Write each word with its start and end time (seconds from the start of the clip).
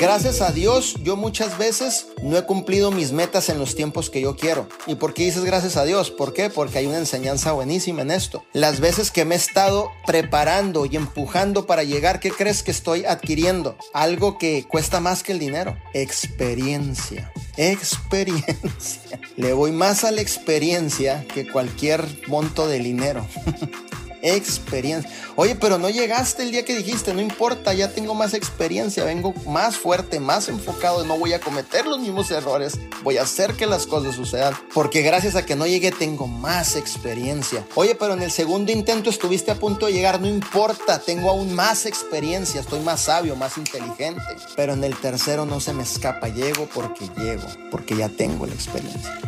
Gracias 0.00 0.40
a 0.40 0.50
Dios, 0.50 0.96
yo 1.02 1.16
muchas 1.16 1.56
veces 1.56 2.08
no 2.22 2.36
he 2.36 2.44
cumplido 2.44 2.90
mis 2.90 3.12
metas 3.12 3.48
en 3.48 3.58
los 3.58 3.74
tiempos 3.74 4.10
que 4.10 4.20
yo 4.20 4.36
quiero. 4.36 4.68
¿Y 4.86 4.96
por 4.96 5.14
qué 5.14 5.24
dices 5.24 5.44
gracias 5.44 5.76
a 5.76 5.84
Dios? 5.84 6.10
¿Por 6.10 6.32
qué? 6.32 6.50
Porque 6.50 6.78
hay 6.78 6.86
una 6.86 6.98
enseñanza 6.98 7.52
buenísima 7.52 8.02
en 8.02 8.10
esto. 8.10 8.44
Las 8.52 8.80
veces 8.80 9.10
que 9.10 9.24
me 9.24 9.36
he 9.36 9.38
estado 9.38 9.90
preparando 10.06 10.84
y 10.86 10.96
empujando 10.96 11.66
para 11.66 11.84
llegar, 11.84 12.20
¿qué 12.20 12.30
crees 12.30 12.62
que 12.62 12.72
estoy 12.72 13.04
adquiriendo? 13.04 13.76
Algo 13.92 14.36
que 14.36 14.64
cuesta 14.68 15.00
más 15.00 15.22
que 15.22 15.32
el 15.32 15.38
dinero. 15.38 15.76
Experiencia. 15.94 17.32
Experiencia. 17.56 19.20
Le 19.36 19.52
voy 19.52 19.70
más 19.70 20.04
a 20.04 20.10
la 20.10 20.20
experiencia 20.20 21.24
que 21.32 21.46
cualquier 21.46 22.04
monto 22.26 22.66
de 22.66 22.80
dinero. 22.80 23.26
experiencia. 24.24 25.10
Oye, 25.36 25.54
pero 25.54 25.78
no 25.78 25.90
llegaste 25.90 26.42
el 26.42 26.50
día 26.50 26.64
que 26.64 26.74
dijiste, 26.74 27.12
no 27.12 27.20
importa, 27.20 27.74
ya 27.74 27.92
tengo 27.92 28.14
más 28.14 28.34
experiencia, 28.34 29.04
vengo 29.04 29.34
más 29.46 29.76
fuerte, 29.76 30.18
más 30.18 30.48
enfocado, 30.48 31.04
no 31.04 31.18
voy 31.18 31.34
a 31.34 31.40
cometer 31.40 31.86
los 31.86 31.98
mismos 31.98 32.30
errores, 32.30 32.78
voy 33.02 33.18
a 33.18 33.22
hacer 33.22 33.54
que 33.54 33.66
las 33.66 33.86
cosas 33.86 34.14
sucedan, 34.14 34.54
porque 34.72 35.02
gracias 35.02 35.36
a 35.36 35.44
que 35.44 35.56
no 35.56 35.66
llegué 35.66 35.92
tengo 35.92 36.26
más 36.26 36.76
experiencia. 36.76 37.66
Oye, 37.74 37.94
pero 37.94 38.14
en 38.14 38.22
el 38.22 38.30
segundo 38.30 38.72
intento 38.72 39.10
estuviste 39.10 39.50
a 39.50 39.56
punto 39.56 39.86
de 39.86 39.92
llegar, 39.92 40.20
no 40.20 40.28
importa, 40.28 40.98
tengo 40.98 41.30
aún 41.30 41.54
más 41.54 41.84
experiencia, 41.84 42.60
estoy 42.60 42.80
más 42.80 43.02
sabio, 43.02 43.36
más 43.36 43.58
inteligente, 43.58 44.22
pero 44.56 44.72
en 44.72 44.84
el 44.84 44.96
tercero 44.96 45.44
no 45.44 45.60
se 45.60 45.72
me 45.72 45.82
escapa, 45.82 46.28
llego 46.28 46.66
porque 46.72 47.08
llego, 47.16 47.46
porque 47.70 47.96
ya 47.96 48.08
tengo 48.08 48.46
la 48.46 48.54
experiencia. 48.54 49.20